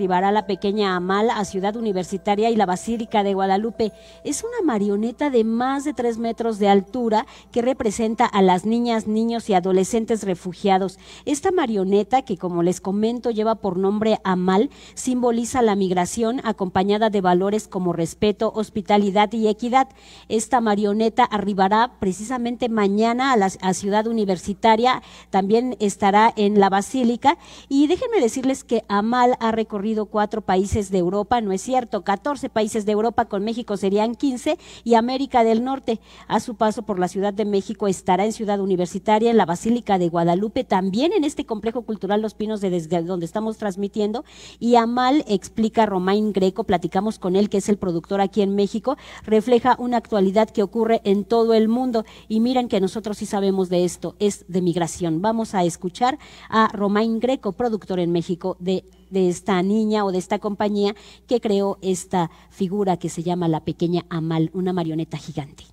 [0.00, 3.92] Arribará la pequeña Amal a Ciudad Universitaria y la Basílica de Guadalupe.
[4.22, 9.08] Es una marioneta de más de tres metros de altura que representa a las niñas,
[9.08, 11.00] niños y adolescentes refugiados.
[11.24, 17.20] Esta marioneta, que como les comento lleva por nombre Amal, simboliza la migración acompañada de
[17.20, 19.88] valores como respeto, hospitalidad y equidad.
[20.28, 27.36] Esta marioneta arribará precisamente mañana a la a Ciudad Universitaria, también estará en la Basílica
[27.68, 32.48] y déjenme decirles que Amal ha recorrido cuatro países de Europa, no es cierto, 14
[32.48, 36.00] países de Europa, con México serían 15 y América del Norte.
[36.26, 39.98] A su paso por la Ciudad de México estará en Ciudad Universitaria, en la Basílica
[39.98, 44.24] de Guadalupe, también en este complejo cultural Los Pinos de desde donde estamos transmitiendo.
[44.58, 48.96] Y Amal explica Romain Greco, platicamos con él, que es el productor aquí en México,
[49.24, 52.04] refleja una actualidad que ocurre en todo el mundo.
[52.28, 55.22] Y miren que nosotros sí sabemos de esto, es de migración.
[55.22, 56.18] Vamos a escuchar
[56.48, 60.94] a Romain Greco, productor en México de de esta niña o de esta compañía
[61.26, 65.64] que creó esta figura que se llama la pequeña Amal, una marioneta gigante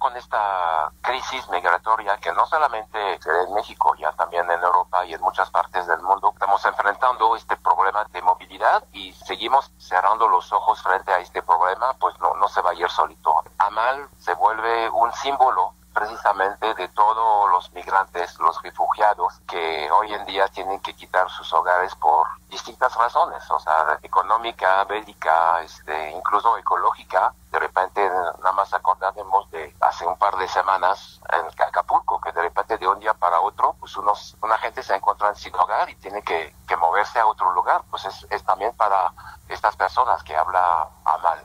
[0.00, 5.20] con esta crisis migratoria que no solamente en México, ya también en Europa y en
[5.20, 10.82] muchas partes del mundo, estamos enfrentando este problema de movilidad y seguimos cerrando los ojos
[10.82, 13.32] frente a este problema, pues no, no se va a ir solito.
[13.58, 20.24] Amal se vuelve un símbolo precisamente de todos los migrantes, los refugiados que hoy en
[20.26, 26.56] día tienen que quitar sus hogares por distintas razones, o sea, económica, bélica, este, incluso
[26.58, 27.32] ecológica.
[27.50, 32.42] De repente nada más acordaremos de hace un par de semanas en Acapulco, que de
[32.42, 35.96] repente de un día para otro, pues unos, una gente se encuentra sin hogar y
[35.96, 37.82] tiene que, que moverse a otro lugar.
[37.90, 39.12] Pues es, es también para
[39.48, 40.88] estas personas que habla
[41.22, 41.44] mal.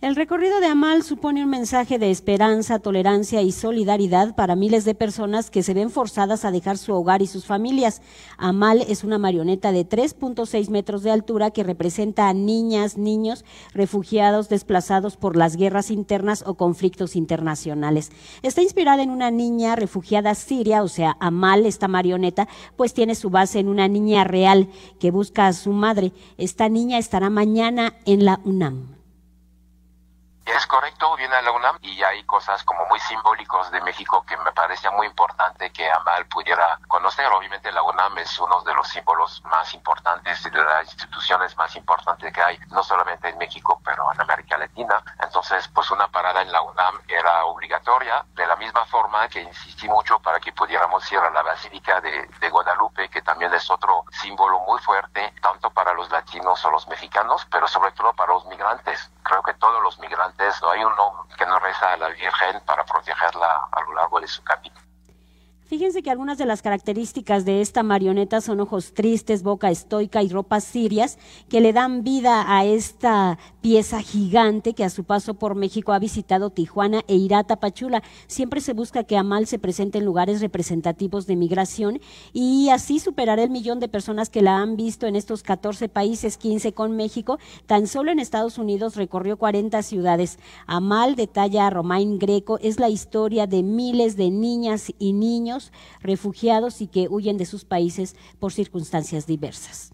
[0.00, 4.94] El recorrido de Amal supone un mensaje de esperanza, tolerancia y solidaridad para miles de
[4.94, 8.00] personas que se ven forzadas a dejar su hogar y sus familias.
[8.36, 14.48] Amal es una marioneta de 3.6 metros de altura que representa a niñas, niños, refugiados
[14.48, 18.12] desplazados por las guerras internas o conflictos internacionales.
[18.42, 23.30] Está inspirada en una niña refugiada siria, o sea, Amal, esta marioneta, pues tiene su
[23.30, 24.68] base en una niña real
[25.00, 26.12] que busca a su madre.
[26.36, 28.97] Esta niña estará mañana en la UNAM.
[30.48, 34.34] Es correcto, viene a la UNAM y hay cosas como muy simbólicos de México que
[34.38, 37.26] me parece muy importante que Amal pudiera conocer.
[37.26, 41.76] Obviamente la UNAM es uno de los símbolos más importantes y de las instituciones más
[41.76, 45.02] importantes que hay, no solamente en México, pero en América Latina.
[45.20, 49.86] Entonces, pues una parada en la UNAM era obligatoria, de la misma forma que insistí
[49.86, 54.60] mucho para que pudiéramos ir a la Basílica de Guadalupe, que también es otro símbolo
[54.60, 59.10] muy fuerte, tanto para los latinos o los mexicanos, pero sobre todo para los migrantes.
[59.28, 62.82] Creo que todos los migrantes no hay uno que no reza a la Virgen para
[62.82, 64.74] protegerla a lo largo de su camino.
[65.78, 70.28] Fíjense que algunas de las características de esta marioneta son ojos tristes, boca estoica y
[70.28, 71.18] ropas sirias
[71.48, 76.00] que le dan vida a esta pieza gigante que a su paso por México ha
[76.00, 78.02] visitado Tijuana e irá a.
[78.26, 82.00] Siempre se busca que Amal se presente en lugares representativos de migración
[82.32, 86.38] y así superará el millón de personas que la han visto en estos 14 países,
[86.38, 87.38] 15 con México.
[87.66, 90.40] Tan solo en Estados Unidos recorrió 40 ciudades.
[90.66, 95.67] Amal, detalla a Romain Greco, es la historia de miles de niñas y niños
[96.00, 99.92] refugiados y que huyen de sus países por circunstancias diversas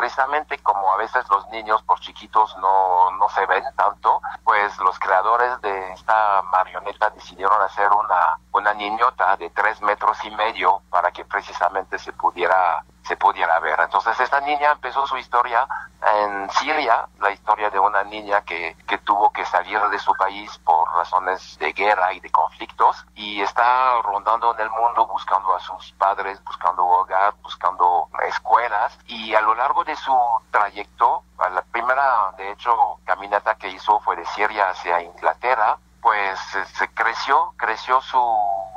[0.00, 4.98] precisamente como a veces los niños por chiquitos no, no se ven tanto, pues los
[4.98, 11.10] creadores de esta marioneta decidieron hacer una, una niñota de tres metros y medio para
[11.12, 13.78] que precisamente se pudiera se pudiera ver.
[13.80, 15.66] Entonces esta niña empezó su historia
[16.00, 20.56] en Siria, la historia de una niña que, que tuvo que salir de su país
[20.58, 25.60] por razones de guerra y de conflictos y está rondando en el mundo buscando a
[25.60, 30.14] sus padres, buscando hogar, buscando escuelas y a lo largo de su
[30.50, 32.72] trayecto, la primera de hecho
[33.04, 36.38] caminata que hizo fue de Siria hacia Inglaterra, pues
[36.74, 38.22] se creció, creció su,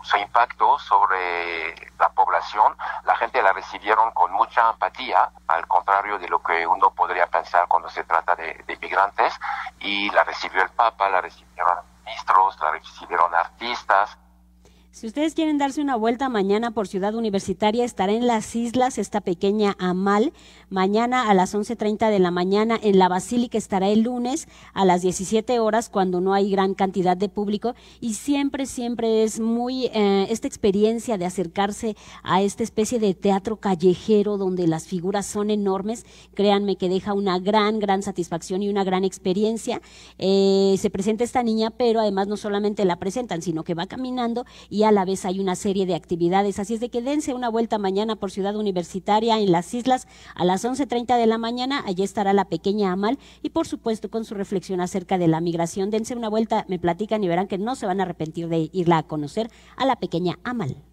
[0.03, 2.75] su impacto sobre la población,
[3.05, 7.67] la gente la recibieron con mucha empatía, al contrario de lo que uno podría pensar
[7.67, 9.33] cuando se trata de, de migrantes,
[9.79, 14.17] y la recibió el Papa, la recibieron ministros, la recibieron artistas,
[14.93, 19.21] si ustedes quieren darse una vuelta mañana por Ciudad Universitaria, estará en las islas esta
[19.21, 20.33] pequeña Amal.
[20.69, 25.01] Mañana a las 11.30 de la mañana en la Basílica estará el lunes a las
[25.01, 27.73] 17 horas cuando no hay gran cantidad de público.
[28.01, 33.57] Y siempre, siempre es muy eh, esta experiencia de acercarse a esta especie de teatro
[33.57, 36.05] callejero donde las figuras son enormes.
[36.35, 39.81] Créanme que deja una gran, gran satisfacción y una gran experiencia.
[40.19, 44.45] Eh, se presenta esta niña, pero además no solamente la presentan, sino que va caminando
[44.69, 46.59] y a la vez hay una serie de actividades.
[46.59, 50.45] Así es de que dense una vuelta mañana por Ciudad Universitaria en las islas a
[50.45, 51.83] las las 11.30 de la mañana.
[51.83, 55.89] Allí estará la pequeña Amal y por supuesto con su reflexión acerca de la migración.
[55.89, 58.99] Dense una vuelta, me platican y verán que no se van a arrepentir de irla
[58.99, 60.83] a conocer a la pequeña Amal.